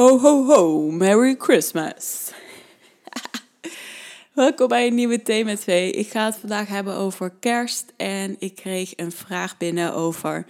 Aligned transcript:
Ho, 0.00 0.18
ho, 0.18 0.44
ho, 0.44 0.90
Merry 0.90 1.34
Christmas. 1.38 2.32
Welkom 4.32 4.68
bij 4.68 4.86
een 4.86 4.94
nieuwe 4.94 5.22
Thema 5.22 5.56
2. 5.56 5.90
Ik 5.90 6.08
ga 6.08 6.24
het 6.24 6.36
vandaag 6.36 6.68
hebben 6.68 6.94
over 6.94 7.30
kerst. 7.40 7.92
En 7.96 8.36
ik 8.38 8.54
kreeg 8.54 8.92
een 8.96 9.12
vraag 9.12 9.56
binnen 9.56 9.94
over 9.94 10.46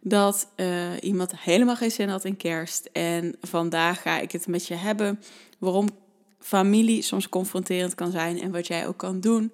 dat 0.00 0.48
uh, 0.56 0.90
iemand 1.00 1.38
helemaal 1.38 1.76
geen 1.76 1.90
zin 1.90 2.08
had 2.08 2.24
in 2.24 2.36
kerst. 2.36 2.88
En 2.92 3.36
vandaag 3.40 4.02
ga 4.02 4.18
ik 4.18 4.32
het 4.32 4.46
met 4.46 4.66
je 4.66 4.74
hebben 4.74 5.20
waarom 5.58 5.88
familie 6.38 7.02
soms 7.02 7.28
confronterend 7.28 7.94
kan 7.94 8.10
zijn. 8.10 8.40
En 8.40 8.52
wat 8.52 8.66
jij 8.66 8.86
ook 8.86 8.98
kan 8.98 9.20
doen 9.20 9.52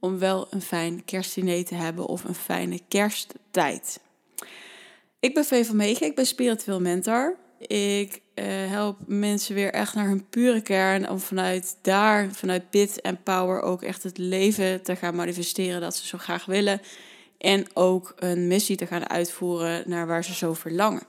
om 0.00 0.18
wel 0.18 0.46
een 0.50 0.62
fijn 0.62 1.04
kerstdiner 1.04 1.64
te 1.64 1.74
hebben 1.74 2.06
of 2.06 2.24
een 2.24 2.34
fijne 2.34 2.80
kersttijd. 2.88 4.00
Ik 5.20 5.34
ben 5.34 5.44
Vee 5.44 5.64
van 5.64 5.76
Meegen, 5.76 6.06
ik 6.06 6.14
ben 6.14 6.26
spiritueel 6.26 6.80
mentor. 6.80 7.36
Ik 7.66 8.20
uh, 8.40 8.70
help 8.70 8.98
mensen 9.06 9.54
weer 9.54 9.72
echt 9.72 9.94
naar 9.94 10.06
hun 10.06 10.28
pure 10.28 10.60
kern. 10.60 11.08
Om 11.08 11.18
vanuit 11.18 11.76
daar, 11.82 12.28
vanuit 12.32 12.70
bid 12.70 13.00
en 13.00 13.22
power, 13.22 13.62
ook 13.62 13.82
echt 13.82 14.02
het 14.02 14.18
leven 14.18 14.82
te 14.82 14.96
gaan 14.96 15.14
manifesteren 15.14 15.80
dat 15.80 15.96
ze 15.96 16.06
zo 16.06 16.18
graag 16.18 16.44
willen. 16.44 16.80
En 17.38 17.66
ook 17.74 18.12
een 18.16 18.46
missie 18.46 18.76
te 18.76 18.86
gaan 18.86 19.08
uitvoeren 19.08 19.82
naar 19.86 20.06
waar 20.06 20.24
ze 20.24 20.34
zo 20.34 20.54
verlangen. 20.54 21.02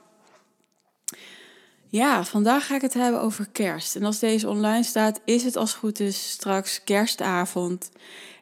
Ja, 1.88 2.24
vandaag 2.24 2.66
ga 2.66 2.74
ik 2.74 2.80
het 2.80 2.94
hebben 2.94 3.20
over 3.20 3.48
kerst. 3.52 3.96
En 3.96 4.04
als 4.04 4.18
deze 4.18 4.48
online 4.48 4.82
staat, 4.82 5.20
is 5.24 5.44
het 5.44 5.56
als 5.56 5.74
goed 5.74 6.00
is 6.00 6.30
straks 6.30 6.84
kerstavond. 6.84 7.90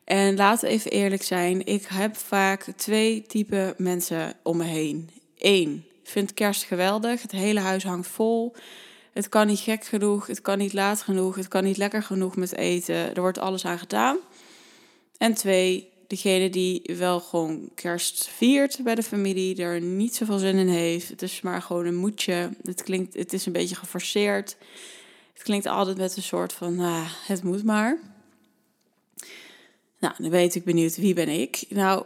En 0.04 0.36
laten 0.36 0.68
we 0.68 0.74
even 0.74 0.90
eerlijk 0.90 1.22
zijn, 1.22 1.66
ik 1.66 1.86
heb 1.86 2.16
vaak 2.16 2.64
twee 2.76 3.22
typen 3.22 3.74
mensen 3.76 4.34
om 4.42 4.56
me 4.56 4.64
heen. 4.64 5.10
Eén, 5.38 5.84
vind 6.10 6.34
kerst 6.34 6.62
geweldig. 6.62 7.23
Het 7.23 7.32
hele 7.32 7.60
huis 7.60 7.84
hangt 7.84 8.09
vol. 8.09 8.55
Het 9.12 9.28
kan 9.28 9.46
niet 9.46 9.60
gek 9.60 9.84
genoeg, 9.84 10.27
het 10.27 10.41
kan 10.41 10.59
niet 10.59 10.73
laat 10.73 11.02
genoeg, 11.02 11.34
het 11.34 11.48
kan 11.48 11.64
niet 11.64 11.77
lekker 11.77 12.02
genoeg 12.02 12.37
met 12.37 12.56
eten. 12.56 13.15
Er 13.15 13.21
wordt 13.21 13.38
alles 13.38 13.65
aan 13.65 13.79
gedaan. 13.79 14.18
En 15.18 15.34
twee, 15.34 15.88
degene 16.07 16.51
die 16.51 16.82
wel 16.96 17.21
gewoon 17.21 17.71
kerst 17.74 18.29
viert 18.29 18.79
bij 18.82 18.95
de 18.95 19.02
familie, 19.02 19.62
er 19.62 19.80
niet 19.80 20.15
zoveel 20.15 20.38
zin 20.38 20.57
in 20.57 20.68
heeft. 20.68 21.09
Het 21.09 21.23
is 21.23 21.40
maar 21.40 21.62
gewoon 21.62 21.87
een 21.87 21.96
moedje. 21.96 22.51
Het, 22.62 22.82
klinkt, 22.82 23.15
het 23.15 23.32
is 23.32 23.46
een 23.46 23.52
beetje 23.52 23.74
geforceerd. 23.74 24.56
Het 25.32 25.43
klinkt 25.43 25.66
altijd 25.66 25.96
met 25.96 26.16
een 26.16 26.23
soort 26.23 26.52
van, 26.52 26.74
nou, 26.74 27.06
het 27.27 27.43
moet 27.43 27.65
maar. 27.65 27.99
Nou, 29.99 30.15
dan 30.18 30.30
weet 30.30 30.54
ik 30.54 30.65
benieuwd, 30.65 30.96
wie 30.96 31.15
ben 31.15 31.29
ik? 31.29 31.65
Nou, 31.68 32.04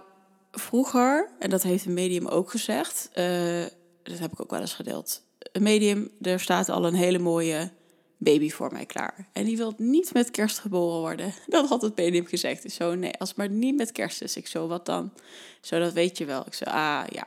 vroeger, 0.52 1.28
en 1.38 1.50
dat 1.50 1.62
heeft 1.62 1.84
een 1.84 1.94
medium 1.94 2.26
ook 2.26 2.50
gezegd, 2.50 3.10
uh, 3.14 3.64
dat 4.04 4.18
heb 4.18 4.32
ik 4.32 4.40
ook 4.40 4.50
wel 4.50 4.60
eens 4.60 4.74
gedeeld. 4.74 5.22
Een 5.52 5.62
medium, 5.62 6.10
er 6.20 6.40
staat 6.40 6.68
al 6.68 6.86
een 6.86 6.94
hele 6.94 7.18
mooie 7.18 7.70
baby 8.16 8.50
voor 8.50 8.72
mij 8.72 8.86
klaar. 8.86 9.28
En 9.32 9.44
die 9.44 9.56
wil 9.56 9.74
niet 9.76 10.12
met 10.12 10.30
kerst 10.30 10.58
geboren 10.58 11.00
worden. 11.00 11.34
Dat 11.46 11.68
had 11.68 11.82
het 11.82 11.96
medium 11.96 12.26
gezegd. 12.26 12.62
Dus 12.62 12.74
zo, 12.74 12.94
nee, 12.94 13.12
als 13.12 13.34
maar 13.34 13.48
niet 13.48 13.76
met 13.76 13.92
kerst 13.92 14.22
is. 14.22 14.36
Ik 14.36 14.46
zo, 14.46 14.66
wat 14.66 14.86
dan? 14.86 15.12
Zo, 15.60 15.78
dat 15.78 15.92
weet 15.92 16.18
je 16.18 16.24
wel. 16.24 16.46
Ik 16.46 16.54
zo, 16.54 16.64
ah 16.64 17.04
ja. 17.08 17.26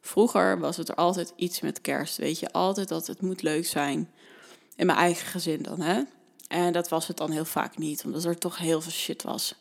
Vroeger 0.00 0.58
was 0.58 0.76
het 0.76 0.88
er 0.88 0.94
altijd 0.94 1.32
iets 1.36 1.60
met 1.60 1.80
kerst. 1.80 2.16
Weet 2.16 2.38
je, 2.38 2.52
altijd 2.52 2.88
dat 2.88 3.06
het 3.06 3.20
moet 3.20 3.42
leuk 3.42 3.66
zijn. 3.66 4.10
In 4.76 4.86
mijn 4.86 4.98
eigen 4.98 5.26
gezin 5.26 5.62
dan, 5.62 5.80
hè. 5.80 6.02
En 6.48 6.72
dat 6.72 6.88
was 6.88 7.06
het 7.06 7.16
dan 7.16 7.30
heel 7.30 7.44
vaak 7.44 7.78
niet, 7.78 8.04
omdat 8.04 8.24
er 8.24 8.38
toch 8.38 8.58
heel 8.58 8.80
veel 8.80 8.92
shit 8.92 9.22
was. 9.22 9.54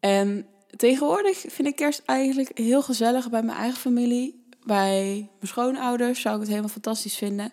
En 0.00 0.46
tegenwoordig 0.76 1.38
vind 1.38 1.68
ik 1.68 1.76
kerst 1.76 2.02
eigenlijk 2.04 2.58
heel 2.58 2.82
gezellig 2.82 3.30
bij 3.30 3.42
mijn 3.42 3.58
eigen 3.58 3.80
familie 3.80 4.41
bij 4.64 5.28
mijn 5.38 5.48
schoonouders 5.48 6.20
zou 6.20 6.34
ik 6.34 6.40
het 6.40 6.50
helemaal 6.50 6.70
fantastisch 6.70 7.16
vinden. 7.16 7.52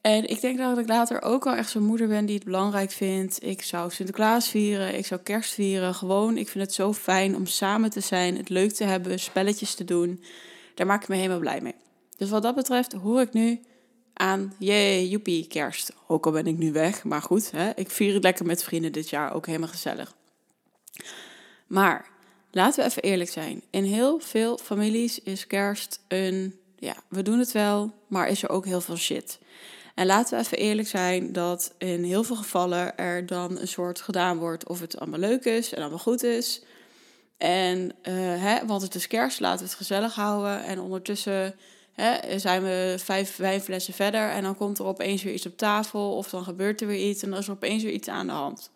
En 0.00 0.28
ik 0.28 0.40
denk 0.40 0.58
dat 0.58 0.78
ik 0.78 0.88
later 0.88 1.22
ook 1.22 1.44
wel 1.44 1.54
echt 1.54 1.70
zo'n 1.70 1.82
moeder 1.82 2.08
ben 2.08 2.26
die 2.26 2.34
het 2.34 2.44
belangrijk 2.44 2.90
vindt. 2.90 3.44
Ik 3.44 3.62
zou 3.62 3.90
Sinterklaas 3.90 4.48
vieren, 4.48 4.98
ik 4.98 5.06
zou 5.06 5.20
kerst 5.20 5.52
vieren. 5.52 5.94
Gewoon, 5.94 6.36
ik 6.36 6.48
vind 6.48 6.64
het 6.64 6.74
zo 6.74 6.92
fijn 6.92 7.36
om 7.36 7.46
samen 7.46 7.90
te 7.90 8.00
zijn, 8.00 8.36
het 8.36 8.48
leuk 8.48 8.72
te 8.72 8.84
hebben, 8.84 9.18
spelletjes 9.18 9.74
te 9.74 9.84
doen. 9.84 10.24
Daar 10.74 10.86
maak 10.86 11.02
ik 11.02 11.08
me 11.08 11.16
helemaal 11.16 11.38
blij 11.38 11.60
mee. 11.60 11.74
Dus 12.16 12.30
wat 12.30 12.42
dat 12.42 12.54
betreft 12.54 12.92
hoor 12.92 13.20
ik 13.20 13.32
nu 13.32 13.60
aan, 14.14 14.54
jee, 14.58 15.08
joepie, 15.08 15.46
kerst. 15.46 15.92
Ook 16.06 16.26
al 16.26 16.32
ben 16.32 16.46
ik 16.46 16.58
nu 16.58 16.72
weg, 16.72 17.04
maar 17.04 17.22
goed, 17.22 17.50
hè, 17.50 17.70
ik 17.74 17.90
vier 17.90 18.14
het 18.14 18.22
lekker 18.22 18.46
met 18.46 18.64
vrienden 18.64 18.92
dit 18.92 19.10
jaar, 19.10 19.34
ook 19.34 19.46
helemaal 19.46 19.68
gezellig. 19.68 20.14
Maar 21.66 22.06
laten 22.50 22.82
we 22.82 22.90
even 22.90 23.02
eerlijk 23.02 23.30
zijn. 23.30 23.62
In 23.70 23.84
heel 23.84 24.18
veel 24.18 24.58
families 24.58 25.22
is 25.22 25.46
kerst 25.46 26.00
een, 26.08 26.58
ja, 26.78 26.94
we 27.08 27.22
doen 27.22 27.38
het 27.38 27.52
wel, 27.52 27.92
maar 28.06 28.28
is 28.28 28.42
er 28.42 28.50
ook 28.50 28.64
heel 28.64 28.80
veel 28.80 28.96
shit. 28.96 29.38
En 29.94 30.06
laten 30.06 30.38
we 30.38 30.44
even 30.44 30.58
eerlijk 30.58 30.88
zijn 30.88 31.32
dat 31.32 31.74
in 31.78 32.04
heel 32.04 32.24
veel 32.24 32.36
gevallen 32.36 32.96
er 32.96 33.26
dan 33.26 33.58
een 33.58 33.68
soort 33.68 34.00
gedaan 34.00 34.38
wordt 34.38 34.68
of 34.68 34.80
het 34.80 34.98
allemaal 34.98 35.18
leuk 35.18 35.44
is 35.44 35.72
en 35.72 35.80
allemaal 35.80 35.98
goed 35.98 36.22
is. 36.22 36.62
En, 37.36 37.78
uh, 37.80 38.14
hè, 38.42 38.66
want 38.66 38.82
het 38.82 38.94
is 38.94 39.06
kerst, 39.06 39.40
laten 39.40 39.58
we 39.58 39.64
het 39.64 39.74
gezellig 39.74 40.14
houden. 40.14 40.64
En 40.64 40.80
ondertussen 40.80 41.54
hè, 41.92 42.38
zijn 42.38 42.62
we 42.62 42.94
vijf 42.98 43.36
wijnflessen 43.36 43.94
verder 43.94 44.30
en 44.30 44.42
dan 44.42 44.56
komt 44.56 44.78
er 44.78 44.84
opeens 44.84 45.22
weer 45.22 45.34
iets 45.34 45.46
op 45.46 45.56
tafel 45.56 46.16
of 46.16 46.30
dan 46.30 46.44
gebeurt 46.44 46.80
er 46.80 46.86
weer 46.86 47.08
iets 47.08 47.22
en 47.22 47.30
dan 47.30 47.38
is 47.38 47.46
er 47.46 47.52
opeens 47.52 47.82
weer 47.82 47.92
iets 47.92 48.08
aan 48.08 48.26
de 48.26 48.32
hand. 48.32 48.70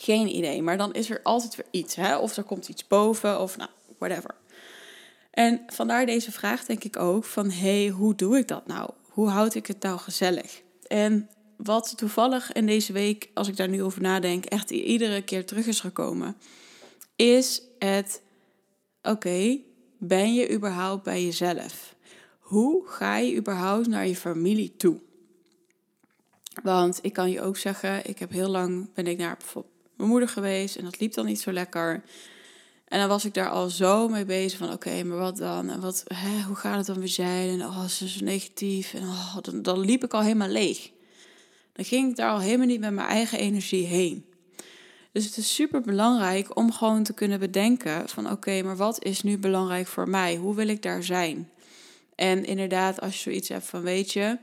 Geen 0.00 0.36
idee, 0.36 0.62
maar 0.62 0.76
dan 0.76 0.92
is 0.92 1.10
er 1.10 1.20
altijd 1.22 1.56
weer 1.56 1.66
iets. 1.70 1.94
Hè? 1.94 2.16
Of 2.16 2.36
er 2.36 2.42
komt 2.42 2.68
iets 2.68 2.86
boven, 2.86 3.40
of 3.40 3.56
nou, 3.56 3.70
whatever. 3.98 4.34
En 5.30 5.62
vandaar 5.66 6.06
deze 6.06 6.32
vraag 6.32 6.64
denk 6.64 6.84
ik 6.84 6.96
ook 6.96 7.24
van, 7.24 7.50
hé, 7.50 7.82
hey, 7.82 7.88
hoe 7.88 8.14
doe 8.14 8.38
ik 8.38 8.48
dat 8.48 8.66
nou? 8.66 8.90
Hoe 9.08 9.28
houd 9.28 9.54
ik 9.54 9.66
het 9.66 9.82
nou 9.82 9.98
gezellig? 9.98 10.62
En 10.86 11.28
wat 11.56 11.96
toevallig 11.96 12.52
in 12.52 12.66
deze 12.66 12.92
week, 12.92 13.30
als 13.34 13.48
ik 13.48 13.56
daar 13.56 13.68
nu 13.68 13.82
over 13.82 14.02
nadenk, 14.02 14.44
echt 14.44 14.70
iedere 14.70 15.22
keer 15.22 15.46
terug 15.46 15.66
is 15.66 15.80
gekomen, 15.80 16.36
is 17.16 17.62
het, 17.78 18.22
oké, 19.02 19.58
ben 19.98 20.34
je 20.34 20.52
überhaupt 20.52 21.02
bij 21.02 21.24
jezelf? 21.24 21.94
Hoe 22.38 22.86
ga 22.86 23.16
je 23.16 23.36
überhaupt 23.36 23.86
naar 23.86 24.06
je 24.06 24.16
familie 24.16 24.76
toe? 24.76 25.00
Want 26.62 26.98
ik 27.02 27.12
kan 27.12 27.30
je 27.30 27.40
ook 27.40 27.56
zeggen, 27.56 28.08
ik 28.08 28.18
heb 28.18 28.30
heel 28.30 28.48
lang 28.48 28.92
ben 28.94 29.06
ik 29.06 29.18
naar 29.18 29.36
bijvoorbeeld 29.36 29.76
mijn 29.98 30.10
moeder 30.10 30.28
geweest 30.28 30.76
en 30.76 30.84
dat 30.84 31.00
liep 31.00 31.14
dan 31.14 31.26
niet 31.26 31.40
zo 31.40 31.52
lekker. 31.52 32.02
En 32.88 32.98
dan 32.98 33.08
was 33.08 33.24
ik 33.24 33.34
daar 33.34 33.48
al 33.48 33.68
zo 33.68 34.08
mee 34.08 34.24
bezig 34.24 34.58
van 34.58 34.72
oké, 34.72 35.02
maar 35.04 35.18
wat 35.18 35.36
dan? 35.36 35.70
En 35.70 35.80
wat, 35.80 36.04
hè, 36.14 36.42
hoe 36.42 36.56
gaat 36.56 36.76
het 36.76 36.86
dan 36.86 36.98
weer 36.98 37.08
zijn? 37.08 37.48
En 37.48 37.66
oh, 37.66 37.84
ze 37.84 38.04
is 38.04 38.20
negatief. 38.20 38.94
En 38.94 39.02
oh, 39.02 39.36
dan, 39.42 39.62
dan 39.62 39.78
liep 39.78 40.04
ik 40.04 40.14
al 40.14 40.22
helemaal 40.22 40.48
leeg. 40.48 40.90
Dan 41.72 41.84
ging 41.84 42.10
ik 42.10 42.16
daar 42.16 42.30
al 42.30 42.40
helemaal 42.40 42.66
niet 42.66 42.80
met 42.80 42.92
mijn 42.92 43.08
eigen 43.08 43.38
energie 43.38 43.86
heen. 43.86 44.24
Dus 45.12 45.24
het 45.24 45.36
is 45.36 45.54
super 45.54 45.80
belangrijk 45.80 46.56
om 46.56 46.72
gewoon 46.72 47.02
te 47.02 47.12
kunnen 47.12 47.38
bedenken 47.38 48.08
van 48.08 48.30
oké, 48.30 48.62
maar 48.62 48.76
wat 48.76 49.04
is 49.04 49.22
nu 49.22 49.38
belangrijk 49.38 49.86
voor 49.86 50.08
mij? 50.08 50.36
Hoe 50.36 50.54
wil 50.54 50.68
ik 50.68 50.82
daar 50.82 51.02
zijn? 51.02 51.50
En 52.14 52.44
inderdaad, 52.44 53.00
als 53.00 53.14
je 53.14 53.20
zoiets 53.20 53.48
hebt 53.48 53.66
van 53.66 53.82
weet 53.82 54.12
je, 54.12 54.38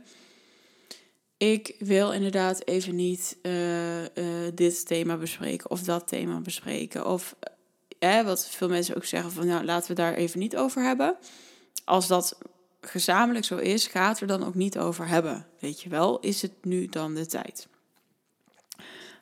ik 1.38 1.76
wil 1.80 2.12
inderdaad 2.12 2.68
even 2.68 2.96
niet 2.96 3.38
uh, 3.42 4.02
uh, 4.02 4.08
dit 4.54 4.88
thema 4.88 5.18
bespreken 5.18 5.70
of 5.70 5.82
dat 5.82 6.08
thema 6.08 6.40
bespreken. 6.40 7.08
Of 7.08 7.36
eh, 8.00 8.22
wat 8.22 8.48
veel 8.48 8.70
mensen 8.70 8.96
ook 8.96 9.06
zeggen 9.06 9.32
van 9.32 9.48
nou 9.48 9.66
laten 9.66 9.88
we 9.88 9.96
daar 9.96 10.14
even 10.14 10.40
niet 10.40 10.58
over 10.58 10.84
hebben. 10.84 11.16
Als 11.84 12.08
dat 12.08 12.38
gezamenlijk 12.82 13.46
zo 13.46 13.58
is, 13.58 13.88
gaat 13.88 14.20
er 14.20 14.28
dan 14.28 14.46
ook 14.46 14.56
niet 14.56 14.78
over 14.78 15.08
hebben. 15.08 15.46
Weet 15.60 15.82
je 15.82 15.90
wel, 15.90 16.20
is 16.20 16.42
het 16.42 16.54
nu 16.62 16.88
dan 16.88 17.16
de 17.16 17.26
tijd? 17.26 17.68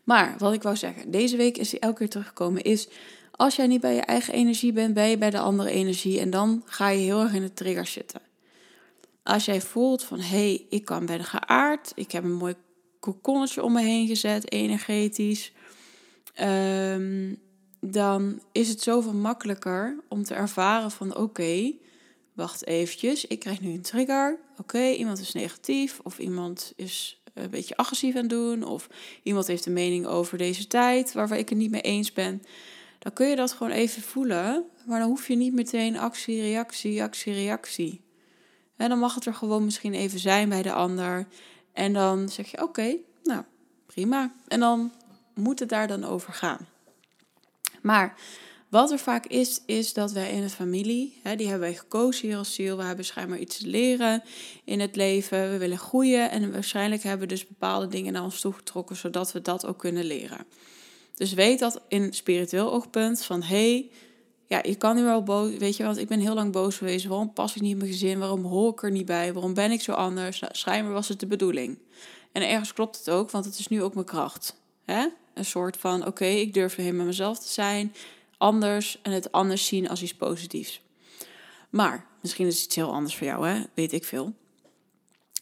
Maar 0.04 0.36
wat 0.38 0.54
ik 0.54 0.64
wou 0.64 0.76
zeggen, 0.76 1.12
deze 1.12 1.38
week 1.38 1.58
is 1.58 1.72
hij 1.72 1.80
elke 1.80 1.98
keer 1.98 2.10
teruggekomen, 2.10 2.62
is 2.62 2.88
als 3.32 3.56
jij 3.56 3.68
niet 3.68 3.82
bij 3.82 3.96
je 3.96 4.02
eigen 4.02 4.34
energie 4.34 4.74
bent, 4.74 4.94
ben 4.94 5.10
je 5.10 5.18
bij 5.18 5.30
de 5.30 5.40
andere 5.40 5.70
energie 5.70 6.20
en 6.20 6.30
dan 6.30 6.64
ga 6.66 6.90
je 6.90 7.00
heel 7.00 7.22
erg 7.22 7.34
in 7.34 7.42
de 7.42 7.54
trigger 7.54 7.86
zitten. 7.86 8.22
Als 9.24 9.46
jij 9.46 9.62
voelt 9.62 10.04
van 10.04 10.20
hé, 10.20 10.26
hey, 10.28 10.66
ik 10.70 10.86
kan 10.86 11.06
ben 11.06 11.24
geaard, 11.24 11.92
ik 11.96 12.12
heb 12.12 12.24
een 12.24 12.34
mooi 12.34 12.56
kokonnetje 13.00 13.64
om 13.64 13.74
me 13.74 13.82
heen 13.82 14.08
gezet, 14.08 14.52
energetisch, 14.52 15.52
um, 16.42 17.42
dan 17.80 18.42
is 18.52 18.70
het 18.70 18.82
zoveel 18.82 19.14
makkelijker 19.14 20.04
om 20.10 20.24
te 20.24 20.34
ervaren 20.34 20.92
van 20.92 21.16
oké, 21.16 21.74
wacht 22.34 22.66
eventjes, 22.66 23.26
ik 23.26 23.40
krijg 23.40 23.62
nu 23.62 23.72
een 23.72 23.82
trigger. 23.82 24.40
Oké, 24.58 24.90
iemand 24.90 25.20
is 25.20 25.34
negatief 25.34 26.00
of 26.04 26.20
iemand 26.20 26.74
is 26.76 27.22
een 27.34 27.50
beetje 27.50 27.78
agressief 27.78 28.16
aan 28.16 28.22
het 28.22 28.30
doen 28.30 28.64
of 28.64 28.88
iemand 29.24 29.48
heeft 29.48 29.66
een 29.66 29.74
mening 29.74 30.06
over 30.06 30.38
deze 30.38 30.68
tijd 30.68 31.14
waarvan 31.14 31.38
ik 31.38 31.50
het 31.50 31.58
niet 31.58 31.72
mee 31.72 31.82
eens 31.82 32.14
ben. 32.14 32.42
Dan 33.00 33.14
kun 33.14 33.28
je 33.28 33.36
dat 33.36 33.52
gewoon 33.52 33.72
even 33.72 34.02
voelen, 34.02 34.66
maar 34.86 35.00
dan 35.00 35.10
hoef 35.10 35.28
je 35.28 35.36
niet 35.36 35.54
meteen 35.54 35.98
actie, 35.98 36.42
reactie, 36.42 37.04
actie, 37.04 37.34
reactie. 37.34 38.03
En 38.84 38.90
dan 38.90 39.00
mag 39.00 39.16
het 39.16 39.26
er 39.26 39.34
gewoon 39.34 39.66
misschien 39.66 39.94
even 39.94 40.20
zijn 40.20 40.50
bij 40.50 40.62
de 40.62 40.72
ander. 40.72 41.28
En 41.74 41.94
dan 41.94 42.30
zeg 42.30 42.52
je: 42.52 42.62
Oké, 42.62 42.96
nou 43.24 43.44
prima. 43.86 44.34
En 44.48 44.60
dan 44.60 44.92
moet 45.34 45.60
het 45.60 45.70
daar 45.70 45.88
dan 45.88 46.04
over 46.04 46.34
gaan. 46.34 46.68
Maar 47.82 48.16
Wat 48.70 48.92
er 48.92 49.00
vaak 49.00 49.26
is, 49.26 49.62
is 49.66 49.94
dat 49.94 50.12
wij 50.12 50.32
in 50.32 50.44
een 50.44 50.50
familie, 50.50 51.20
hè, 51.24 51.36
die 51.36 51.48
hebben 51.48 51.68
wij 51.68 51.78
gekozen 51.78 52.28
hier 52.28 52.38
als 52.38 52.54
ziel. 52.54 52.78
We 52.78 52.84
hebben 52.84 53.06
schijnbaar 53.06 53.40
iets 53.40 53.58
te 53.58 53.68
leren 53.68 54.24
in 54.64 54.80
het 54.80 54.96
leven. 54.96 55.52
We 55.52 55.58
willen 55.58 55.78
groeien 55.78 56.32
en 56.32 56.52
waarschijnlijk 56.52 57.04
hebben 57.04 57.28
we 57.28 57.34
dus 57.34 57.48
bepaalde 57.48 57.88
dingen 57.88 58.14
naar 58.14 58.24
ons 58.24 58.42
toegetrokken, 58.42 58.96
zodat 58.96 59.32
we 59.32 59.42
dat 59.42 59.66
ook 59.66 59.78
kunnen 59.80 60.06
leren. 60.06 60.46
Dus 61.16 61.34
weet 61.34 61.60
dat 61.60 61.82
in 61.88 62.14
spiritueel 62.14 62.72
oogpunt 62.72 63.24
van 63.24 63.44
hey, 63.44 63.92
ja, 64.48 64.60
je 64.64 64.76
kan 64.76 64.96
nu 64.96 65.04
wel 65.04 65.24
boos, 65.24 65.58
weet 65.58 65.78
je, 65.78 65.84
want 65.84 65.98
ik 65.98 66.08
ben 66.08 66.20
heel 66.20 66.34
lang 66.34 66.52
boos 66.52 66.78
geweest. 66.78 67.06
Waarom 67.06 67.34
pas 67.34 67.56
ik 67.56 67.62
niet 67.62 67.72
in 67.72 67.78
mijn 67.78 67.92
gezin? 67.92 68.20
Waarom 68.20 68.44
hoor 68.44 68.72
ik 68.72 68.84
er 68.84 68.92
niet 68.92 69.06
bij? 69.06 69.34
Waarom 69.34 69.54
ben 69.54 69.72
ik 69.72 69.82
zo 69.82 69.92
anders? 69.92 70.40
Nou, 70.40 70.56
schijnbaar 70.56 70.94
was 70.94 71.08
het 71.08 71.20
de 71.20 71.28
bedoeling. 71.28 71.78
En 72.32 72.50
ergens 72.50 72.74
klopt 72.74 72.98
het 72.98 73.10
ook, 73.10 73.32
want 73.32 73.46
het 73.46 73.60
is 73.60 73.68
nu 73.68 73.84
ook 73.84 73.94
mijn 73.94 74.06
kracht. 74.06 74.56
Hè? 74.86 75.08
Een 75.34 75.46
soort 75.46 75.78
van, 75.78 76.06
oké, 76.08 76.26
ik 76.26 76.54
durf 76.54 76.76
helemaal 76.76 77.06
mezelf 77.06 77.40
te 77.40 77.52
zijn, 77.52 77.94
anders 78.38 79.00
en 79.02 79.12
het 79.12 79.32
anders 79.32 79.66
zien 79.66 79.90
als 79.90 80.02
iets 80.02 80.16
positiefs. 80.16 80.82
Maar, 81.70 82.08
misschien 82.22 82.48
is 82.48 82.56
het 82.56 82.66
iets 82.66 82.76
heel 82.76 82.94
anders 82.94 83.16
voor 83.16 83.28
jou, 83.28 83.48
hè? 83.48 83.64
weet 83.74 83.92
ik 83.92 84.04
veel. 84.04 84.34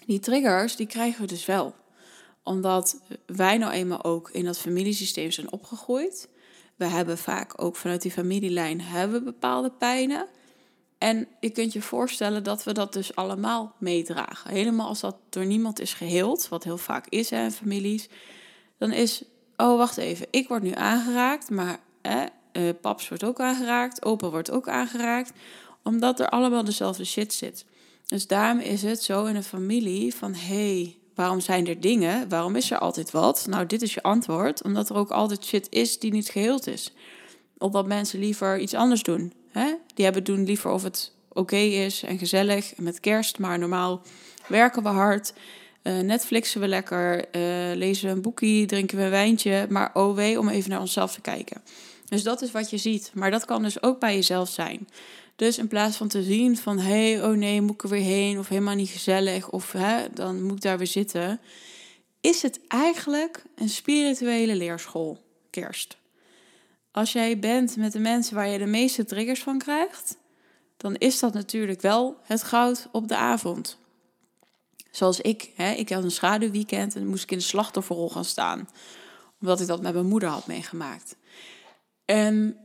Die 0.06 0.20
triggers, 0.20 0.76
die 0.76 0.88
krijgen 0.88 1.22
we 1.22 1.28
dus 1.28 1.46
wel. 1.46 1.76
Omdat 2.44 3.02
wij 3.26 3.58
nou 3.58 3.72
eenmaal 3.72 4.04
ook 4.04 4.30
in 4.32 4.46
dat 4.46 4.58
familiesysteem 4.58 5.32
zijn 5.32 5.52
opgegroeid. 5.52 6.28
We 6.82 6.88
hebben 6.88 7.18
vaak 7.18 7.54
ook 7.56 7.76
vanuit 7.76 8.02
die 8.02 8.12
familielijn 8.12 8.82
hebben 8.82 9.24
bepaalde 9.24 9.72
pijnen. 9.72 10.28
En 10.98 11.28
je 11.40 11.50
kunt 11.50 11.74
je 11.74 11.82
voorstellen 11.82 12.44
dat 12.44 12.64
we 12.64 12.74
dat 12.74 12.94
dus 12.94 13.16
allemaal 13.16 13.76
meedragen. 13.78 14.52
Helemaal 14.52 14.88
als 14.88 15.00
dat 15.00 15.16
door 15.30 15.46
niemand 15.46 15.80
is 15.80 15.94
geheeld, 15.94 16.48
wat 16.50 16.64
heel 16.64 16.78
vaak 16.78 17.08
is 17.08 17.32
in 17.32 17.52
families. 17.52 18.10
Dan 18.78 18.92
is, 18.92 19.24
oh 19.58 19.78
wacht 19.78 19.98
even, 19.98 20.28
ik 20.32 20.48
word 20.48 20.64
nu 20.64 20.72
aangeraakt, 20.74 21.50
maar 21.50 21.80
hè, 22.02 22.26
uh, 22.54 22.70
paps 22.82 23.10
wordt 23.10 23.24
ook 23.24 23.40
aangeraakt, 23.40 24.06
opa 24.06 24.30
wordt 24.30 24.52
ook 24.52 24.68
aangeraakt. 24.68 25.32
Omdat 25.84 26.20
er 26.20 26.30
allemaal 26.30 26.64
dezelfde 26.64 27.06
shit 27.06 27.34
zit. 27.34 27.66
Dus 28.06 28.28
daarom 28.28 28.60
is 28.60 28.82
het 28.82 29.04
zo 29.04 29.26
in 29.26 29.36
een 29.36 29.44
familie 29.44 30.16
van, 30.16 30.34
hey, 30.34 30.98
waarom 31.16 31.40
zijn 31.40 31.68
er 31.68 31.80
dingen? 31.80 32.30
Waarom 32.30 32.56
is 32.56 32.72
er 32.72 32.78
altijd 32.78 33.12
wat? 33.12 33.46
Nou, 33.50 33.66
dit 33.66 33.82
is 33.82 33.94
je 33.94 34.04
antwoord. 34.04 34.64
Omdat 34.64 34.90
er 34.90 34.96
ook 34.96 35.12
altijd 35.12 35.46
shit 35.46 35.68
is 35.70 36.00
die 36.00 36.12
niet 36.12 36.30
geheeld 36.30 36.68
is. 36.68 36.94
Omdat 37.58 37.86
mensen 37.86 38.20
liever 38.20 38.60
iets 38.60 38.74
anders 38.74 39.04
doen. 39.04 39.34
Hè? 39.52 39.74
Die 39.94 40.06
hebben 40.06 40.24
doen 40.24 40.46
liever 40.46 40.72
of 40.72 40.84
het 40.84 41.12
oké 41.34 41.56
is 41.56 42.04
en 42.04 42.18
gezellig 42.18 42.74
met 42.78 43.00
kerst. 43.00 43.40
Maar 43.40 43.60
normaal 43.60 44.02
werken 44.48 44.84
we 44.84 44.90
hard. 44.90 45.34
Uh, 45.84 46.00
Netflixen 46.00 46.62
we 46.62 46.68
lekker. 46.68 47.18
Uh, 47.18 47.76
lezen 47.76 48.08
we 48.08 48.16
een 48.16 48.22
boekje, 48.22 48.66
drinken 48.66 48.98
we 48.98 49.04
een 49.04 49.10
wijntje. 49.10 49.66
Maar 49.70 49.90
oh 49.94 50.16
wee, 50.16 50.40
om 50.40 50.50
even 50.50 50.70
naar 50.70 50.80
onszelf 50.80 51.14
te 51.14 51.22
kijken. 51.22 51.62
Dus 52.08 52.24
dat 52.24 52.42
is 52.42 52.52
wat 52.52 52.70
je 52.70 52.78
ziet. 52.78 53.12
Maar 53.14 53.32
dat 53.32 53.46
kan 53.46 53.64
dus 53.64 53.84
ook 53.84 54.00
bij 54.00 54.16
jezelf 54.16 54.50
zijn. 54.50 54.88
Dus 55.42 55.58
in 55.58 55.68
plaats 55.68 55.98
van 55.98 56.08
te 56.08 56.24
zien 56.24 56.58
van 56.58 56.80
hé, 56.80 57.12
hey, 57.12 57.24
oh 57.24 57.38
nee, 57.38 57.62
moet 57.62 57.74
ik 57.74 57.84
er 57.84 57.90
weer 57.90 58.04
heen 58.04 58.40
of 58.40 58.48
helemaal 58.48 58.76
niet 58.76 58.90
gezellig 58.90 59.50
of 59.50 59.72
hè, 59.72 60.14
dan 60.14 60.44
moet 60.44 60.56
ik 60.56 60.62
daar 60.62 60.78
weer 60.78 60.88
zitten, 60.88 61.40
is 62.20 62.42
het 62.42 62.60
eigenlijk 62.68 63.44
een 63.56 63.70
spirituele 63.70 64.56
leerschool, 64.56 65.24
kerst. 65.50 65.98
Als 66.92 67.12
jij 67.12 67.40
bent 67.40 67.76
met 67.76 67.92
de 67.92 68.00
mensen 68.00 68.36
waar 68.36 68.48
je 68.48 68.58
de 68.58 68.66
meeste 68.66 69.06
triggers 69.06 69.44
van 69.44 69.58
krijgt, 69.58 70.18
dan 70.78 70.96
is 70.96 71.20
dat 71.20 71.34
natuurlijk 71.34 71.82
wel 71.82 72.18
het 72.24 72.44
goud 72.44 72.88
op 72.92 73.08
de 73.08 73.16
avond. 73.16 73.78
Zoals 74.92 75.22
ik, 75.22 75.52
hè, 75.56 75.72
ik 75.72 75.90
had 75.90 76.04
een 76.04 76.12
schaduwweekend 76.12 76.96
en 76.96 77.08
moest 77.08 77.24
ik 77.24 77.32
in 77.32 77.38
de 77.38 77.44
slachtofferrol 77.44 78.10
gaan 78.10 78.26
staan, 78.26 78.70
omdat 79.40 79.62
ik 79.62 79.68
dat 79.68 79.82
met 79.82 79.94
mijn 79.94 80.08
moeder 80.08 80.30
had 80.30 80.48
meegemaakt. 80.48 81.16
En 82.06 82.58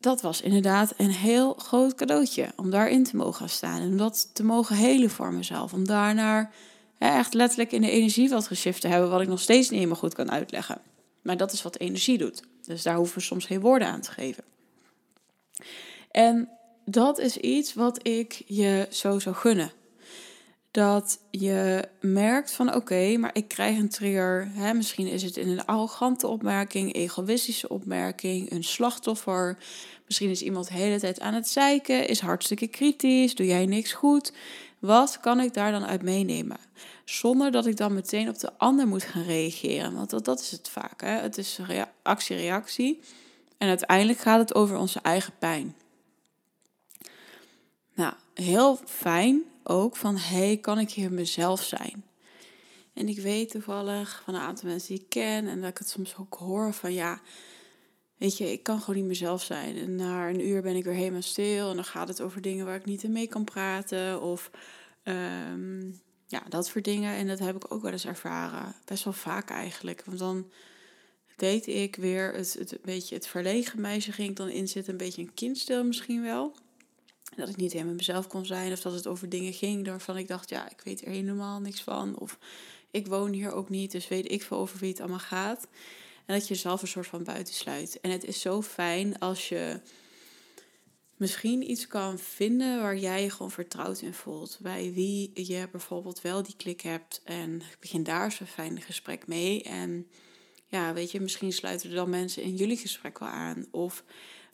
dat 0.00 0.20
was 0.20 0.40
inderdaad 0.40 0.94
een 0.96 1.10
heel 1.10 1.54
groot 1.54 1.94
cadeautje 1.94 2.48
om 2.56 2.70
daarin 2.70 3.04
te 3.04 3.16
mogen 3.16 3.48
staan. 3.48 3.80
En 3.80 3.88
om 3.88 3.96
dat 3.96 4.30
te 4.32 4.44
mogen 4.44 4.76
helen 4.76 5.10
voor 5.10 5.32
mezelf. 5.32 5.72
Om 5.72 5.86
daarnaar 5.86 6.52
echt 6.98 7.34
letterlijk 7.34 7.72
in 7.72 7.80
de 7.80 7.90
energie 7.90 8.28
wat 8.28 8.46
geshift 8.46 8.80
te 8.80 8.88
hebben, 8.88 9.10
wat 9.10 9.20
ik 9.20 9.28
nog 9.28 9.40
steeds 9.40 9.68
niet 9.68 9.78
helemaal 9.78 10.00
goed 10.00 10.14
kan 10.14 10.30
uitleggen. 10.30 10.80
Maar 11.22 11.36
dat 11.36 11.52
is 11.52 11.62
wat 11.62 11.78
energie 11.78 12.18
doet. 12.18 12.42
Dus 12.62 12.82
daar 12.82 12.96
hoeven 12.96 13.18
we 13.18 13.24
soms 13.24 13.46
geen 13.46 13.60
woorden 13.60 13.88
aan 13.88 14.00
te 14.00 14.10
geven. 14.10 14.44
En 16.10 16.48
dat 16.84 17.18
is 17.18 17.36
iets 17.36 17.74
wat 17.74 18.06
ik 18.06 18.42
je 18.46 18.86
zo 18.90 19.18
zou 19.18 19.34
gunnen. 19.34 19.72
Dat 20.70 21.20
je 21.30 21.88
merkt 22.00 22.52
van 22.52 22.74
oké, 22.74 23.16
maar 23.16 23.30
ik 23.32 23.48
krijg 23.48 23.78
een 23.78 23.88
trigger. 23.88 24.48
Hè, 24.52 24.74
misschien 24.74 25.06
is 25.06 25.22
het 25.22 25.36
in 25.36 25.48
een 25.48 25.64
arrogante 25.64 26.26
opmerking, 26.26 26.94
egoïstische 26.94 27.68
opmerking, 27.68 28.50
een 28.50 28.64
slachtoffer. 28.64 29.58
Misschien 30.06 30.30
is 30.30 30.42
iemand 30.42 30.68
de 30.68 30.74
hele 30.74 31.00
tijd 31.00 31.20
aan 31.20 31.34
het 31.34 31.48
zeiken, 31.48 32.08
is 32.08 32.20
hartstikke 32.20 32.66
kritisch, 32.66 33.34
doe 33.34 33.46
jij 33.46 33.66
niks 33.66 33.92
goed. 33.92 34.32
Wat 34.78 35.20
kan 35.20 35.40
ik 35.40 35.54
daar 35.54 35.72
dan 35.72 35.86
uit 35.86 36.02
meenemen? 36.02 36.58
Zonder 37.04 37.50
dat 37.50 37.66
ik 37.66 37.76
dan 37.76 37.94
meteen 37.94 38.28
op 38.28 38.38
de 38.38 38.52
ander 38.58 38.86
moet 38.86 39.02
gaan 39.02 39.22
reageren. 39.22 39.94
Want 39.94 40.10
dat, 40.10 40.24
dat 40.24 40.40
is 40.40 40.50
het 40.50 40.68
vaak. 40.68 41.00
Hè? 41.00 41.10
Het 41.10 41.38
is 41.38 41.60
actie-reactie. 42.02 43.00
En 43.58 43.68
uiteindelijk 43.68 44.18
gaat 44.18 44.38
het 44.38 44.54
over 44.54 44.76
onze 44.76 45.00
eigen 45.02 45.32
pijn. 45.38 45.74
Nou, 47.94 48.14
heel 48.34 48.78
fijn 48.84 49.42
ook 49.68 49.96
van, 49.96 50.16
hey, 50.16 50.56
kan 50.56 50.78
ik 50.78 50.90
hier 50.90 51.12
mezelf 51.12 51.62
zijn? 51.62 52.04
En 52.94 53.08
ik 53.08 53.18
weet 53.18 53.50
toevallig 53.50 54.22
van 54.24 54.34
een 54.34 54.40
aantal 54.40 54.68
mensen 54.68 54.94
die 54.94 55.02
ik 55.02 55.08
ken 55.08 55.46
en 55.48 55.60
dat 55.60 55.70
ik 55.70 55.78
het 55.78 55.88
soms 55.88 56.16
ook 56.16 56.34
hoor 56.34 56.72
van, 56.72 56.92
ja, 56.92 57.20
weet 58.16 58.36
je, 58.36 58.52
ik 58.52 58.62
kan 58.62 58.80
gewoon 58.80 58.96
niet 58.96 59.08
mezelf 59.08 59.42
zijn. 59.42 59.76
En 59.76 59.94
na 59.94 60.28
een 60.28 60.46
uur 60.46 60.62
ben 60.62 60.76
ik 60.76 60.84
weer 60.84 60.94
helemaal 60.94 61.22
stil 61.22 61.70
en 61.70 61.76
dan 61.76 61.84
gaat 61.84 62.08
het 62.08 62.20
over 62.20 62.42
dingen 62.42 62.66
waar 62.66 62.76
ik 62.76 62.84
niet 62.84 63.08
mee 63.08 63.26
kan 63.26 63.44
praten 63.44 64.22
of 64.22 64.50
um, 65.04 66.00
ja, 66.26 66.42
dat 66.48 66.66
soort 66.66 66.84
dingen. 66.84 67.14
En 67.14 67.26
dat 67.26 67.38
heb 67.38 67.56
ik 67.56 67.72
ook 67.72 67.82
wel 67.82 67.92
eens 67.92 68.06
ervaren, 68.06 68.74
best 68.84 69.04
wel 69.04 69.12
vaak 69.12 69.50
eigenlijk. 69.50 70.02
Want 70.04 70.18
dan 70.18 70.50
deed 71.36 71.66
ik 71.66 71.96
weer 71.96 72.32
het, 72.32 72.56
het 72.58 72.78
beetje 72.82 73.14
het 73.14 73.26
verlegen 73.26 73.80
meisje 73.80 74.12
ging 74.12 74.30
ik 74.30 74.36
dan 74.36 74.48
inzitten, 74.48 74.92
een 74.92 74.98
beetje 74.98 75.22
een 75.22 75.34
kindstil 75.34 75.84
misschien 75.84 76.22
wel 76.22 76.54
dat 77.36 77.48
ik 77.48 77.56
niet 77.56 77.72
helemaal 77.72 77.94
mezelf 77.94 78.26
kon 78.26 78.46
zijn. 78.46 78.72
Of 78.72 78.80
dat 78.80 78.92
het 78.92 79.06
over 79.06 79.28
dingen 79.28 79.52
ging 79.52 79.86
waarvan 79.86 80.16
ik 80.16 80.28
dacht, 80.28 80.50
ja, 80.50 80.70
ik 80.70 80.80
weet 80.84 81.00
er 81.00 81.10
helemaal 81.10 81.60
niks 81.60 81.82
van. 81.82 82.18
Of 82.18 82.38
ik 82.90 83.06
woon 83.06 83.32
hier 83.32 83.52
ook 83.52 83.68
niet, 83.68 83.92
dus 83.92 84.08
weet 84.08 84.30
ik 84.30 84.42
veel 84.42 84.56
over 84.56 84.78
wie 84.78 84.90
het 84.90 85.00
allemaal 85.00 85.18
gaat. 85.18 85.68
En 86.26 86.34
dat 86.34 86.48
je 86.48 86.54
jezelf 86.54 86.82
een 86.82 86.88
soort 86.88 87.06
van 87.06 87.24
buitensluit. 87.24 88.00
En 88.00 88.10
het 88.10 88.24
is 88.24 88.40
zo 88.40 88.62
fijn 88.62 89.18
als 89.18 89.48
je 89.48 89.80
misschien 91.16 91.70
iets 91.70 91.86
kan 91.86 92.18
vinden 92.18 92.80
waar 92.80 92.96
jij 92.96 93.22
je 93.22 93.30
gewoon 93.30 93.50
vertrouwd 93.50 94.00
in 94.00 94.14
voelt. 94.14 94.58
Bij 94.60 94.92
wie 94.92 95.30
je 95.34 95.68
bijvoorbeeld 95.70 96.20
wel 96.20 96.42
die 96.42 96.56
klik 96.56 96.80
hebt. 96.80 97.20
En 97.24 97.62
begin 97.80 98.02
daar 98.02 98.32
zo'n 98.32 98.46
fijn 98.46 98.80
gesprek 98.80 99.26
mee. 99.26 99.62
En 99.62 100.06
ja, 100.66 100.92
weet 100.92 101.10
je, 101.10 101.20
misschien 101.20 101.52
sluiten 101.52 101.90
er 101.90 101.96
dan 101.96 102.10
mensen 102.10 102.42
in 102.42 102.54
jullie 102.54 102.76
gesprek 102.76 103.18
wel 103.18 103.28
aan. 103.28 103.66
Of 103.70 104.04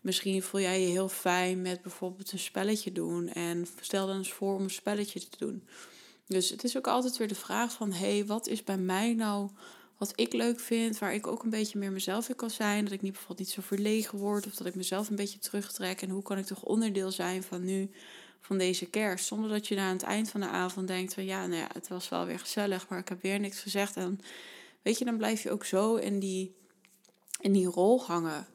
Misschien 0.04 0.42
voel 0.42 0.60
jij 0.60 0.80
je 0.80 0.86
heel 0.86 1.08
fijn 1.08 1.62
met 1.62 1.82
bijvoorbeeld 1.82 2.32
een 2.32 2.38
spelletje 2.38 2.92
doen. 2.92 3.28
En 3.28 3.66
stel 3.80 4.06
dan 4.06 4.16
eens 4.16 4.32
voor 4.32 4.54
om 4.54 4.62
een 4.62 4.70
spelletje 4.70 5.28
te 5.28 5.38
doen. 5.38 5.68
Dus 6.26 6.50
het 6.50 6.64
is 6.64 6.76
ook 6.76 6.86
altijd 6.86 7.16
weer 7.16 7.28
de 7.28 7.34
vraag 7.34 7.72
van... 7.72 7.92
hé, 7.92 8.16
hey, 8.16 8.26
wat 8.26 8.46
is 8.46 8.64
bij 8.64 8.78
mij 8.78 9.14
nou 9.14 9.50
wat 9.98 10.12
ik 10.14 10.32
leuk 10.32 10.60
vind... 10.60 10.98
waar 10.98 11.14
ik 11.14 11.26
ook 11.26 11.42
een 11.42 11.50
beetje 11.50 11.78
meer 11.78 11.92
mezelf 11.92 12.28
in 12.28 12.36
kan 12.36 12.50
zijn. 12.50 12.84
Dat 12.84 12.92
ik 12.92 13.02
niet 13.02 13.12
bijvoorbeeld 13.12 13.38
niet 13.38 13.56
zo 13.56 13.62
verlegen 13.62 14.18
word... 14.18 14.46
of 14.46 14.54
dat 14.54 14.66
ik 14.66 14.74
mezelf 14.74 15.08
een 15.08 15.16
beetje 15.16 15.38
terugtrek. 15.38 16.02
En 16.02 16.10
hoe 16.10 16.22
kan 16.22 16.38
ik 16.38 16.46
toch 16.46 16.62
onderdeel 16.62 17.10
zijn 17.10 17.42
van 17.42 17.64
nu... 17.64 17.90
van 18.40 18.58
deze 18.58 18.86
kerst. 18.86 19.26
Zonder 19.26 19.50
dat 19.50 19.68
je 19.68 19.74
na 19.74 19.92
het 19.92 20.02
eind 20.02 20.30
van 20.30 20.40
de 20.40 20.48
avond 20.48 20.88
denkt 20.88 21.14
van... 21.14 21.24
ja, 21.24 21.46
nou 21.46 21.60
ja, 21.60 21.68
het 21.72 21.88
was 21.88 22.08
wel 22.08 22.26
weer 22.26 22.38
gezellig... 22.38 22.88
maar 22.88 22.98
ik 22.98 23.08
heb 23.08 23.22
weer 23.22 23.40
niks 23.40 23.60
gezegd. 23.60 23.96
En 23.96 24.20
weet 24.82 24.98
je, 24.98 25.04
dan 25.04 25.16
blijf 25.16 25.42
je 25.42 25.50
ook 25.50 25.64
zo 25.64 25.94
in 25.94 26.18
die, 26.18 26.54
in 27.40 27.52
die 27.52 27.66
rol 27.66 28.04
hangen... 28.04 28.46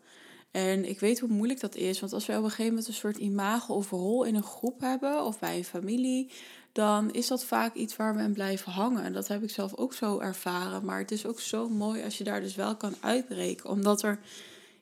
En 0.52 0.90
ik 0.90 1.00
weet 1.00 1.20
hoe 1.20 1.30
moeilijk 1.30 1.60
dat 1.60 1.76
is, 1.76 2.00
want 2.00 2.14
als 2.14 2.26
we 2.26 2.32
op 2.38 2.44
een 2.44 2.50
gegeven 2.50 2.66
moment 2.66 2.88
een 2.88 2.94
soort 2.94 3.18
imago 3.18 3.74
of 3.74 3.90
rol 3.90 4.24
in 4.24 4.36
een 4.36 4.44
groep 4.44 4.82
hebben 4.82 5.26
of 5.26 5.40
bij 5.40 5.58
een 5.58 5.64
familie, 5.64 6.32
dan 6.72 7.12
is 7.12 7.28
dat 7.28 7.44
vaak 7.44 7.76
iets 7.76 7.96
waar 7.96 8.16
we 8.16 8.22
in 8.22 8.34
blijven 8.34 8.72
hangen. 8.72 9.04
En 9.04 9.14
dat 9.14 9.28
heb 9.28 9.44
ik 9.44 9.50
zelf 9.50 9.76
ook 9.76 9.94
zo 9.94 10.20
ervaren. 10.20 10.86
Maar 10.86 11.00
het 11.00 11.12
is 11.12 11.26
ook 11.26 11.40
zo 11.40 11.70
mooi 11.70 12.04
als 12.04 12.18
je 12.18 12.24
daar 12.24 12.42
dus 12.42 12.56
wel 12.56 12.76
kan 12.76 12.96
uitbreken, 13.00 13.70
omdat 13.70 14.02
er 14.02 14.20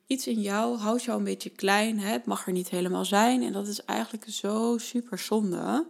iets 0.07 0.27
in 0.27 0.41
jou 0.41 0.77
houdt 0.77 1.03
jou 1.03 1.17
een 1.17 1.23
beetje 1.23 1.49
klein. 1.49 1.99
Hè? 1.99 2.11
Het 2.11 2.25
mag 2.25 2.47
er 2.47 2.53
niet 2.53 2.69
helemaal 2.69 3.05
zijn. 3.05 3.43
En 3.43 3.51
dat 3.51 3.67
is 3.67 3.85
eigenlijk 3.85 4.25
zo 4.29 4.77
super 4.77 5.19
zonde. 5.19 5.87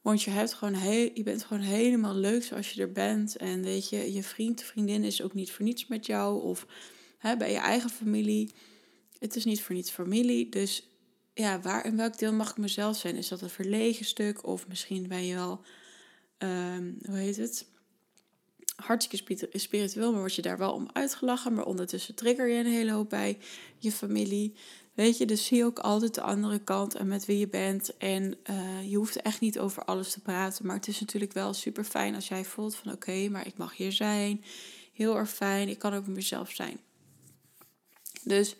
Want 0.00 0.22
je, 0.22 0.30
hebt 0.30 0.52
gewoon 0.52 0.80
je 1.14 1.22
bent 1.24 1.44
gewoon 1.44 1.62
helemaal 1.62 2.14
leuk 2.14 2.44
zoals 2.44 2.72
je 2.72 2.80
er 2.80 2.92
bent. 2.92 3.36
En 3.36 3.62
weet 3.62 3.88
je, 3.88 4.12
je 4.12 4.22
vriend, 4.22 4.62
vriendin 4.62 5.04
is 5.04 5.22
ook 5.22 5.34
niet 5.34 5.52
voor 5.52 5.64
niets 5.64 5.86
met 5.86 6.06
jou. 6.06 6.42
Of 6.42 6.66
hè, 7.18 7.36
bij 7.36 7.52
je 7.52 7.58
eigen 7.58 7.90
familie 7.90 8.54
het 9.22 9.36
is 9.36 9.44
niet 9.44 9.62
voor 9.62 9.74
niets 9.74 9.90
familie. 9.90 10.48
Dus 10.48 10.88
ja, 11.34 11.60
waar 11.60 11.86
in 11.86 11.96
welk 11.96 12.18
deel 12.18 12.32
mag 12.32 12.50
ik 12.50 12.56
mezelf 12.56 12.96
zijn? 12.96 13.16
Is 13.16 13.28
dat 13.28 13.40
een 13.40 13.50
verlegen 13.50 14.04
stuk? 14.04 14.46
Of 14.46 14.68
misschien 14.68 15.08
ben 15.08 15.24
je 15.26 15.34
wel, 15.34 15.60
um, 16.38 16.98
hoe 17.06 17.16
heet 17.16 17.36
het? 17.36 17.70
hartstikke 18.76 19.48
spiritueel, 19.52 20.10
maar 20.10 20.20
word 20.20 20.34
je 20.34 20.42
daar 20.42 20.58
wel 20.58 20.72
om 20.72 20.88
uitgelachen. 20.92 21.54
Maar 21.54 21.64
ondertussen 21.64 22.14
trigger 22.14 22.48
je 22.48 22.58
een 22.58 22.72
hele 22.72 22.92
hoop 22.92 23.08
bij 23.08 23.38
je 23.78 23.92
familie. 23.92 24.54
Weet 24.94 25.18
je, 25.18 25.26
dus 25.26 25.46
zie 25.46 25.64
ook 25.64 25.78
altijd 25.78 26.14
de 26.14 26.20
andere 26.20 26.58
kant 26.58 26.94
en 26.94 27.06
met 27.06 27.24
wie 27.24 27.38
je 27.38 27.48
bent. 27.48 27.96
En 27.96 28.36
uh, 28.50 28.90
je 28.90 28.96
hoeft 28.96 29.22
echt 29.22 29.40
niet 29.40 29.58
over 29.58 29.84
alles 29.84 30.12
te 30.12 30.20
praten. 30.20 30.66
Maar 30.66 30.76
het 30.76 30.88
is 30.88 31.00
natuurlijk 31.00 31.32
wel 31.32 31.54
super 31.54 31.84
fijn 31.84 32.14
als 32.14 32.28
jij 32.28 32.44
voelt 32.44 32.74
van 32.74 32.92
oké, 32.92 33.28
maar 33.28 33.46
ik 33.46 33.56
mag 33.56 33.76
hier 33.76 33.92
zijn. 33.92 34.44
Heel 34.92 35.16
erg 35.16 35.30
fijn. 35.30 35.68
Ik 35.68 35.78
kan 35.78 35.94
ook 35.94 36.06
mezelf 36.06 36.50
zijn. 36.50 36.80
Dus 38.24 38.56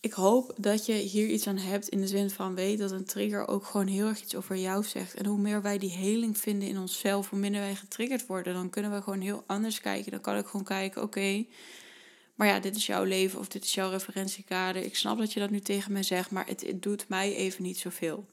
ik 0.00 0.12
hoop 0.12 0.54
dat 0.56 0.86
je 0.86 0.92
hier 0.92 1.26
iets 1.26 1.46
aan 1.46 1.56
hebt 1.56 1.88
in 1.88 2.00
de 2.00 2.06
zin 2.06 2.30
van 2.30 2.54
weet 2.54 2.78
dat 2.78 2.90
een 2.90 3.04
trigger 3.04 3.48
ook 3.48 3.64
gewoon 3.64 3.86
heel 3.86 4.06
erg 4.06 4.22
iets 4.22 4.36
over 4.36 4.56
jou 4.56 4.84
zegt. 4.84 5.14
En 5.14 5.26
hoe 5.26 5.38
meer 5.38 5.62
wij 5.62 5.78
die 5.78 5.90
heling 5.90 6.38
vinden 6.38 6.68
in 6.68 6.78
onszelf, 6.78 7.30
hoe 7.30 7.38
minder 7.38 7.60
wij 7.60 7.74
getriggerd 7.74 8.26
worden, 8.26 8.54
dan 8.54 8.70
kunnen 8.70 8.92
we 8.92 9.02
gewoon 9.02 9.20
heel 9.20 9.44
anders 9.46 9.80
kijken. 9.80 10.10
Dan 10.10 10.20
kan 10.20 10.36
ik 10.36 10.46
gewoon 10.46 10.66
kijken, 10.66 11.02
oké, 11.02 11.44
maar 12.38 12.46
ja, 12.46 12.60
dit 12.60 12.76
is 12.76 12.86
jouw 12.86 13.04
leven 13.04 13.38
of 13.38 13.48
dit 13.48 13.64
is 13.64 13.74
jouw 13.74 13.90
referentiekader. 13.90 14.82
Ik 14.82 14.96
snap 14.96 15.18
dat 15.18 15.32
je 15.32 15.40
dat 15.40 15.50
nu 15.50 15.60
tegen 15.60 15.92
mij 15.92 16.02
zegt, 16.02 16.30
maar 16.30 16.46
het, 16.46 16.72
doet 16.76 17.08
mij 17.08 17.34
even 17.34 17.62
niet 17.62 17.78
zoveel. 17.78 18.26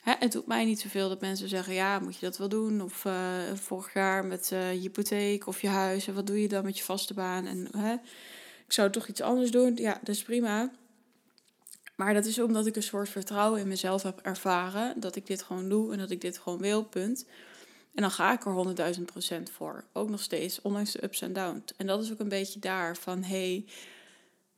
Hè, 0.00 0.14
het 0.18 0.32
doet 0.32 0.46
mij 0.46 0.64
niet 0.64 0.80
zoveel 0.80 1.08
dat 1.08 1.20
mensen 1.20 1.48
zeggen, 1.48 1.74
ja, 1.74 1.98
moet 1.98 2.14
je 2.14 2.26
dat 2.26 2.36
wel 2.36 2.48
doen? 2.48 2.82
Of 2.82 3.04
uh, 3.04 3.14
vorig 3.54 3.94
jaar 3.94 4.24
met 4.24 4.50
uh, 4.52 4.72
je 4.72 4.78
hypotheek 4.78 5.46
of 5.46 5.60
je 5.60 5.68
huis, 5.68 6.06
en 6.06 6.14
wat 6.14 6.26
doe 6.26 6.40
je 6.40 6.48
dan 6.48 6.64
met 6.64 6.78
je 6.78 6.84
vaste 6.84 7.14
baan? 7.14 7.46
En 7.46 7.68
hè, 7.76 7.96
zou 8.74 8.90
toch 8.90 9.06
iets 9.06 9.20
anders 9.20 9.50
doen. 9.50 9.76
Ja, 9.76 9.98
dat 10.02 10.14
is 10.14 10.22
prima. 10.22 10.70
Maar 11.96 12.14
dat 12.14 12.24
is 12.24 12.38
omdat 12.38 12.66
ik 12.66 12.76
een 12.76 12.82
soort 12.82 13.08
vertrouwen 13.08 13.60
in 13.60 13.68
mezelf 13.68 14.02
heb 14.02 14.20
ervaren. 14.20 15.00
Dat 15.00 15.16
ik 15.16 15.26
dit 15.26 15.42
gewoon 15.42 15.68
doe 15.68 15.92
en 15.92 15.98
dat 15.98 16.10
ik 16.10 16.20
dit 16.20 16.38
gewoon 16.38 16.58
wil, 16.58 16.84
punt. 16.84 17.26
En 17.94 18.02
dan 18.02 18.10
ga 18.10 18.32
ik 18.32 18.44
er 18.44 18.94
100.000 18.96 19.02
procent 19.04 19.50
voor. 19.50 19.84
Ook 19.92 20.08
nog 20.08 20.22
steeds, 20.22 20.62
ondanks 20.62 20.92
de 20.92 21.04
ups 21.04 21.20
en 21.20 21.32
downs. 21.32 21.72
En 21.76 21.86
dat 21.86 22.02
is 22.02 22.12
ook 22.12 22.18
een 22.18 22.28
beetje 22.28 22.58
daar 22.58 22.96
van, 22.96 23.22
hey, 23.22 23.64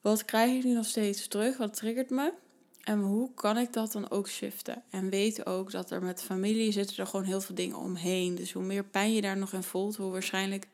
wat 0.00 0.24
krijg 0.24 0.56
ik 0.56 0.64
nu 0.64 0.72
nog 0.72 0.86
steeds 0.86 1.28
terug? 1.28 1.56
Wat 1.56 1.74
triggert 1.74 2.10
me? 2.10 2.32
En 2.82 2.98
hoe 3.00 3.34
kan 3.34 3.58
ik 3.58 3.72
dat 3.72 3.92
dan 3.92 4.10
ook 4.10 4.28
shiften? 4.28 4.82
En 4.90 5.10
weet 5.10 5.46
ook 5.46 5.70
dat 5.70 5.90
er 5.90 6.02
met 6.02 6.22
familie 6.22 6.72
zitten 6.72 6.96
er 6.96 7.06
gewoon 7.06 7.26
heel 7.26 7.40
veel 7.40 7.54
dingen 7.54 7.78
omheen. 7.78 8.34
Dus 8.34 8.52
hoe 8.52 8.62
meer 8.62 8.84
pijn 8.84 9.12
je 9.12 9.20
daar 9.20 9.36
nog 9.36 9.52
in 9.52 9.62
voelt, 9.62 9.96
hoe 9.96 10.10
waarschijnlijk 10.10 10.68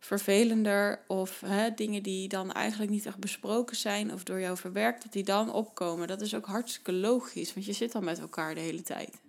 vervelender 0.00 1.04
of 1.06 1.40
hè, 1.40 1.74
dingen 1.74 2.02
die 2.02 2.28
dan 2.28 2.52
eigenlijk 2.52 2.90
niet 2.90 3.06
echt 3.06 3.18
besproken 3.18 3.76
zijn 3.76 4.12
of 4.12 4.22
door 4.22 4.40
jou 4.40 4.56
verwerkt, 4.56 5.02
dat 5.02 5.12
die 5.12 5.24
dan 5.24 5.52
opkomen. 5.52 6.08
Dat 6.08 6.20
is 6.20 6.34
ook 6.34 6.46
hartstikke 6.46 6.92
logisch, 6.92 7.54
want 7.54 7.66
je 7.66 7.72
zit 7.72 7.92
dan 7.92 8.04
met 8.04 8.18
elkaar 8.18 8.54
de 8.54 8.60
hele 8.60 8.82
tijd. 8.82 9.20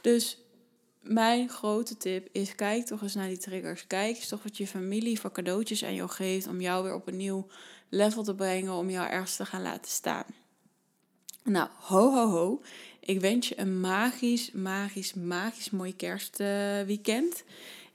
Dus 0.00 0.38
mijn 1.00 1.48
grote 1.48 1.96
tip 1.96 2.28
is: 2.32 2.54
kijk 2.54 2.86
toch 2.86 3.02
eens 3.02 3.14
naar 3.14 3.28
die 3.28 3.38
triggers. 3.38 3.86
Kijk 3.86 4.16
eens 4.16 4.28
toch 4.28 4.42
wat 4.42 4.56
je 4.56 4.66
familie 4.66 5.20
voor 5.20 5.32
cadeautjes 5.32 5.84
aan 5.84 5.94
jou 5.94 6.10
geeft 6.10 6.46
om 6.46 6.60
jou 6.60 6.84
weer 6.84 6.94
op 6.94 7.06
een 7.06 7.16
nieuw 7.16 7.46
level 7.88 8.22
te 8.22 8.34
brengen, 8.34 8.72
om 8.72 8.90
jou 8.90 9.08
ergens 9.08 9.36
te 9.36 9.46
gaan 9.46 9.62
laten 9.62 9.90
staan. 9.90 10.24
Nou, 11.44 11.68
ho 11.78 12.14
ho 12.14 12.28
ho. 12.28 12.62
Ik 13.00 13.20
wens 13.20 13.48
je 13.48 13.58
een 13.58 13.80
magisch, 13.80 14.50
magisch, 14.52 15.14
magisch 15.14 15.70
mooi 15.70 15.96
kerstweekend. 15.96 17.44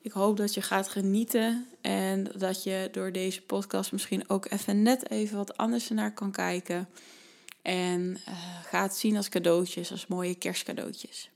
Ik 0.05 0.11
hoop 0.11 0.37
dat 0.37 0.53
je 0.53 0.61
gaat 0.61 0.89
genieten 0.89 1.67
en 1.81 2.23
dat 2.35 2.63
je 2.63 2.89
door 2.91 3.11
deze 3.11 3.41
podcast 3.41 3.91
misschien 3.91 4.29
ook 4.29 4.51
even 4.51 4.81
net 4.81 5.09
even 5.09 5.37
wat 5.37 5.57
anders 5.57 5.89
naar 5.89 6.13
kan 6.13 6.31
kijken. 6.31 6.89
En 7.61 8.17
uh, 8.27 8.33
ga 8.63 8.89
zien 8.89 9.17
als 9.17 9.29
cadeautjes, 9.29 9.91
als 9.91 10.07
mooie 10.07 10.35
kerstcadeautjes. 10.35 11.29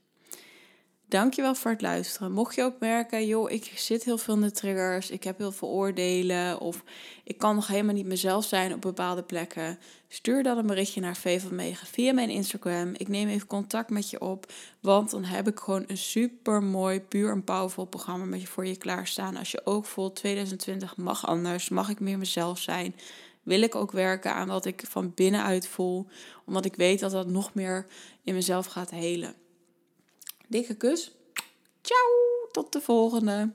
Dankjewel 1.10 1.54
voor 1.54 1.70
het 1.70 1.80
luisteren. 1.80 2.32
Mocht 2.32 2.54
je 2.54 2.62
ook 2.62 2.78
merken, 2.80 3.26
joh, 3.26 3.50
ik 3.50 3.72
zit 3.76 4.04
heel 4.04 4.18
veel 4.18 4.34
in 4.34 4.40
de 4.40 4.50
triggers, 4.50 5.10
ik 5.10 5.24
heb 5.24 5.38
heel 5.38 5.52
veel 5.52 5.68
oordelen 5.68 6.60
of 6.60 6.82
ik 7.24 7.38
kan 7.38 7.54
nog 7.54 7.66
helemaal 7.66 7.94
niet 7.94 8.06
mezelf 8.06 8.44
zijn 8.44 8.74
op 8.74 8.80
bepaalde 8.80 9.22
plekken, 9.22 9.78
stuur 10.08 10.42
dan 10.42 10.58
een 10.58 10.66
berichtje 10.66 11.00
naar 11.00 11.16
V 11.16 11.42
van 11.42 11.54
Mega 11.54 11.86
via 11.86 12.12
mijn 12.12 12.30
Instagram. 12.30 12.94
Ik 12.96 13.08
neem 13.08 13.28
even 13.28 13.46
contact 13.46 13.90
met 13.90 14.10
je 14.10 14.20
op, 14.20 14.52
want 14.80 15.10
dan 15.10 15.24
heb 15.24 15.48
ik 15.48 15.58
gewoon 15.58 15.84
een 15.86 15.96
super 15.96 16.62
mooi, 16.62 17.00
puur 17.00 17.30
en 17.30 17.44
powerful 17.44 17.84
programma 17.84 18.24
met 18.24 18.40
je 18.40 18.46
voor 18.46 18.66
je 18.66 18.76
klaarstaan. 18.76 19.36
Als 19.36 19.50
je 19.50 19.60
ook 19.64 19.84
voelt 19.84 20.16
2020 20.16 20.96
mag 20.96 21.26
anders, 21.26 21.68
mag 21.68 21.88
ik 21.88 22.00
meer 22.00 22.18
mezelf 22.18 22.58
zijn, 22.58 22.94
wil 23.42 23.62
ik 23.62 23.74
ook 23.74 23.92
werken 23.92 24.34
aan 24.34 24.48
wat 24.48 24.64
ik 24.64 24.82
van 24.88 25.12
binnenuit 25.14 25.66
voel, 25.66 26.06
omdat 26.46 26.64
ik 26.64 26.74
weet 26.74 27.00
dat 27.00 27.10
dat 27.10 27.26
nog 27.26 27.54
meer 27.54 27.86
in 28.24 28.34
mezelf 28.34 28.66
gaat 28.66 28.90
helen. 28.90 29.34
Dikke 30.50 30.74
kus. 30.82 31.12
Ciao, 31.86 32.14
tot 32.52 32.72
de 32.72 32.80
volgende. 32.80 33.52